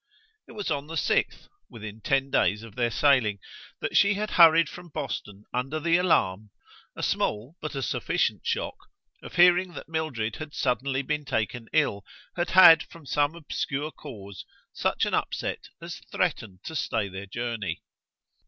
[0.47, 3.37] It was on the sixth within ten days of their sailing
[3.81, 6.49] that she had hurried from Boston under the alarm,
[6.95, 8.75] a small but a sufficient shock,
[9.21, 12.03] of hearing that Mildred had suddenly been taken ill,
[12.35, 14.43] had had, from some obscure cause,
[14.73, 17.83] such an upset as threatened to stay their journey.